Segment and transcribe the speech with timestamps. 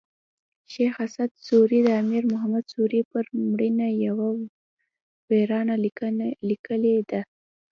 [0.71, 4.27] شېخ اسعد سوري د امیر محمد سوري پر مړینه یوه
[5.29, 5.75] ویرنه
[6.49, 7.21] لیکلې ده.